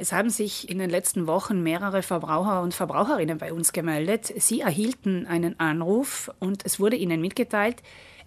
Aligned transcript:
Es 0.00 0.12
haben 0.12 0.30
sich 0.30 0.70
in 0.70 0.78
den 0.78 0.90
letzten 0.90 1.26
Wochen 1.26 1.60
mehrere 1.64 2.02
Verbraucher 2.02 2.62
und 2.62 2.72
Verbraucherinnen 2.72 3.36
bei 3.36 3.52
uns 3.52 3.72
gemeldet. 3.72 4.32
Sie 4.36 4.60
erhielten 4.60 5.26
einen 5.26 5.58
Anruf 5.58 6.30
und 6.38 6.64
es 6.64 6.78
wurde 6.78 6.94
ihnen 6.94 7.20
mitgeteilt, 7.20 7.82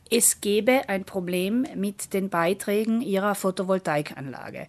es 0.09 0.41
gebe 0.41 0.89
ein 0.89 1.05
Problem 1.05 1.65
mit 1.75 2.13
den 2.13 2.29
Beiträgen 2.29 3.01
ihrer 3.01 3.35
Photovoltaikanlage. 3.35 4.67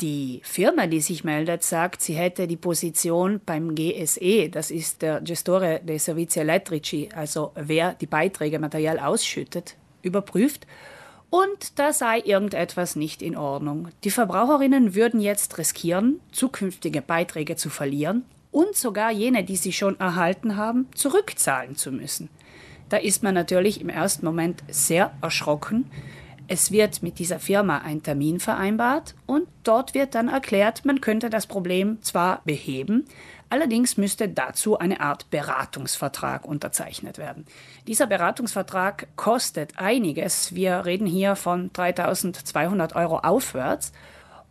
Die 0.00 0.40
Firma, 0.42 0.88
die 0.88 1.00
sich 1.00 1.22
meldet, 1.22 1.62
sagt, 1.62 2.02
sie 2.02 2.14
hätte 2.14 2.48
die 2.48 2.56
Position 2.56 3.40
beim 3.46 3.76
GSE, 3.76 4.48
das 4.50 4.72
ist 4.72 5.02
der 5.02 5.20
Gestore 5.20 5.82
dei 5.86 5.98
Servizi 5.98 6.40
Elettrici, 6.40 7.10
also 7.14 7.52
wer 7.54 7.94
die 7.94 8.06
Beiträge 8.06 8.58
materiell 8.58 8.98
ausschüttet, 8.98 9.76
überprüft 10.02 10.66
und 11.34 11.80
da 11.80 11.92
sei 11.92 12.20
irgendetwas 12.20 12.94
nicht 12.94 13.20
in 13.20 13.36
Ordnung. 13.36 13.88
Die 14.04 14.12
Verbraucherinnen 14.12 14.94
würden 14.94 15.18
jetzt 15.18 15.58
riskieren, 15.58 16.20
zukünftige 16.30 17.02
Beiträge 17.02 17.56
zu 17.56 17.70
verlieren 17.70 18.24
und 18.52 18.76
sogar 18.76 19.10
jene, 19.10 19.42
die 19.42 19.56
sie 19.56 19.72
schon 19.72 19.98
erhalten 19.98 20.56
haben, 20.56 20.86
zurückzahlen 20.94 21.74
zu 21.74 21.90
müssen. 21.90 22.28
Da 22.88 22.98
ist 22.98 23.24
man 23.24 23.34
natürlich 23.34 23.80
im 23.80 23.88
ersten 23.88 24.24
Moment 24.24 24.62
sehr 24.68 25.12
erschrocken. 25.22 25.90
Es 26.46 26.70
wird 26.70 27.02
mit 27.02 27.18
dieser 27.18 27.40
Firma 27.40 27.78
ein 27.78 28.02
Termin 28.02 28.38
vereinbart 28.38 29.14
und 29.26 29.48
dort 29.62 29.94
wird 29.94 30.14
dann 30.14 30.28
erklärt, 30.28 30.84
man 30.84 31.00
könnte 31.00 31.30
das 31.30 31.46
Problem 31.46 32.02
zwar 32.02 32.42
beheben, 32.44 33.06
Allerdings 33.54 33.96
müsste 33.96 34.28
dazu 34.28 34.78
eine 34.78 35.00
Art 35.00 35.30
Beratungsvertrag 35.30 36.44
unterzeichnet 36.44 37.18
werden. 37.18 37.46
Dieser 37.86 38.08
Beratungsvertrag 38.08 39.06
kostet 39.14 39.78
einiges. 39.78 40.56
Wir 40.56 40.84
reden 40.84 41.06
hier 41.06 41.36
von 41.36 41.72
3200 41.72 42.96
Euro 42.96 43.18
aufwärts. 43.18 43.92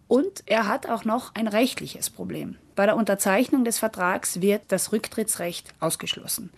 Und 0.08 0.44
er 0.46 0.70
hat 0.70 0.88
auch 0.88 1.04
noch 1.04 1.36
ein 1.36 1.50
rechtliches 1.50 2.10
Problem. 2.10 2.56
Bei 2.76 2.86
der 2.86 2.96
Unterzeichnung 2.96 3.66
des 3.66 3.78
Vertrags 3.78 4.40
wird 4.40 4.62
das 4.70 4.94
Rücktrittsrecht 4.94 5.74
ausgeschlossen. 5.82 6.52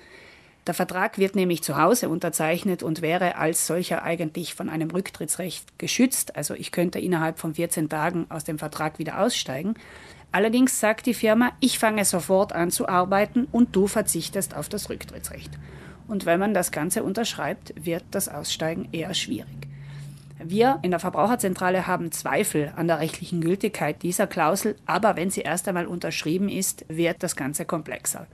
Der 0.68 0.74
Vertrag 0.74 1.20
wird 1.20 1.36
nämlich 1.36 1.62
zu 1.62 1.78
Hause 1.78 2.10
unterzeichnet 2.10 2.82
und 2.82 3.04
wäre 3.04 3.36
als 3.36 3.68
solcher 3.68 4.02
eigentlich 4.02 4.56
von 4.56 4.68
einem 4.68 4.90
Rücktrittsrecht 4.90 5.78
geschützt. 5.78 6.36
Also 6.36 6.56
ich 6.56 6.72
könnte 6.72 6.98
innerhalb 7.00 7.38
von 7.38 7.54
14 7.54 7.88
Tagen 7.88 8.26
aus 8.30 8.46
dem 8.46 8.58
Vertrag 8.58 8.98
wieder 8.98 9.22
aussteigen. 9.22 9.76
Allerdings 10.32 10.80
sagt 10.80 11.06
die 11.06 11.14
Firma, 11.14 11.52
ich 11.60 11.78
fange 11.78 12.04
sofort 12.04 12.52
an 12.52 12.72
zu 12.72 12.90
arbeiten 12.90 13.48
und 13.52 13.76
du 13.76 13.86
verzichtest 13.86 14.56
auf 14.56 14.68
das 14.68 14.90
Rücktrittsrecht. 14.90 15.52
Und 16.08 16.26
wenn 16.26 16.40
man 16.40 16.54
das 16.56 16.72
Ganze 16.72 17.04
unterschreibt, 17.04 17.74
wird 17.84 18.04
das 18.12 18.28
Aussteigen 18.28 18.90
eher 18.92 19.14
schwierig. 19.14 19.68
Wir 20.44 20.80
in 20.82 20.92
der 20.92 21.00
Verbraucherzentrale 21.00 21.88
haben 21.88 22.12
Zweifel 22.12 22.74
an 22.76 22.88
der 22.88 23.00
rechtlichen 23.00 23.40
Gültigkeit 23.40 24.02
dieser 24.04 24.28
Klausel, 24.28 24.76
aber 24.86 25.16
wenn 25.16 25.30
sie 25.30 25.42
erst 25.42 25.68
einmal 25.68 25.88
unterschrieben 25.88 26.50
ist, 26.50 26.86
wird 26.90 27.24
das 27.24 27.36
Ganze 27.36 27.66
komplexer. 27.66 28.28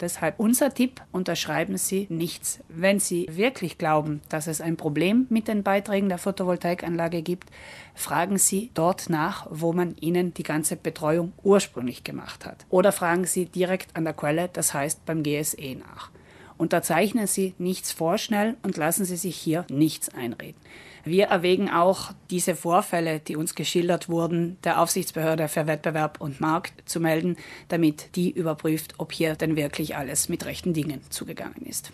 Deshalb 0.00 0.38
unser 0.38 0.72
Tipp, 0.72 1.00
unterschreiben 1.12 1.76
Sie 1.76 2.06
nichts. 2.08 2.60
Wenn 2.68 3.00
Sie 3.00 3.26
wirklich 3.30 3.78
glauben, 3.78 4.20
dass 4.28 4.46
es 4.46 4.60
ein 4.60 4.76
Problem 4.76 5.26
mit 5.28 5.48
den 5.48 5.62
Beiträgen 5.62 6.08
der 6.08 6.18
Photovoltaikanlage 6.18 7.22
gibt, 7.22 7.50
fragen 7.94 8.38
Sie 8.38 8.70
dort 8.74 9.10
nach, 9.10 9.46
wo 9.50 9.72
man 9.72 9.96
Ihnen 9.96 10.34
die 10.34 10.42
ganze 10.42 10.76
Betreuung 10.76 11.32
ursprünglich 11.42 12.04
gemacht 12.04 12.46
hat. 12.46 12.66
Oder 12.70 12.92
fragen 12.92 13.24
Sie 13.24 13.46
direkt 13.46 13.96
an 13.96 14.04
der 14.04 14.14
Quelle, 14.14 14.48
das 14.52 14.74
heißt 14.74 15.04
beim 15.04 15.22
GSE 15.22 15.76
nach. 15.76 16.10
Unterzeichnen 16.58 17.26
Sie 17.26 17.54
nichts 17.58 17.92
vorschnell 17.92 18.56
und 18.62 18.76
lassen 18.76 19.04
Sie 19.04 19.16
sich 19.16 19.36
hier 19.36 19.64
nichts 19.70 20.08
einreden. 20.10 20.60
Wir 21.04 21.26
erwägen 21.26 21.70
auch 21.70 22.12
diese 22.30 22.54
Vorfälle, 22.54 23.20
die 23.20 23.36
uns 23.36 23.54
geschildert 23.54 24.08
wurden, 24.08 24.58
der 24.64 24.82
Aufsichtsbehörde 24.82 25.48
für 25.48 25.66
Wettbewerb 25.66 26.20
und 26.20 26.40
Markt 26.40 26.88
zu 26.88 27.00
melden, 27.00 27.36
damit 27.68 28.14
die 28.16 28.30
überprüft, 28.30 28.94
ob 28.98 29.12
hier 29.12 29.34
denn 29.34 29.56
wirklich 29.56 29.96
alles 29.96 30.28
mit 30.28 30.44
rechten 30.44 30.74
Dingen 30.74 31.00
zugegangen 31.08 31.64
ist. 31.64 31.92